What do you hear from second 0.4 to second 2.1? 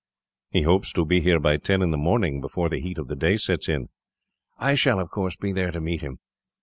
"He hopes to be here by ten in the